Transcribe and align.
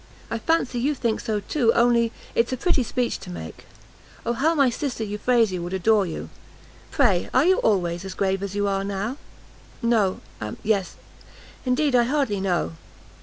I 0.31 0.39
fancy 0.39 0.79
you 0.79 0.95
think 0.95 1.19
so 1.19 1.41
too, 1.41 1.71
only 1.75 2.11
it's 2.33 2.51
a 2.51 2.57
pretty 2.57 2.81
speech 2.81 3.19
to 3.19 3.29
make. 3.29 3.65
Oh 4.25 4.33
how 4.33 4.55
my 4.55 4.71
sister 4.71 5.03
Euphrasia 5.03 5.61
would 5.61 5.73
adore 5.73 6.07
you! 6.07 6.31
Pray 6.89 7.29
are 7.35 7.45
you 7.45 7.59
always 7.59 8.03
as 8.03 8.15
grave 8.15 8.41
as 8.41 8.55
you 8.55 8.67
are 8.67 8.83
now?" 8.83 9.17
"No, 9.83 10.19
yes, 10.63 10.95
indeed 11.67 11.93
I 11.93 12.05
hardly 12.05 12.39
know." 12.41 12.77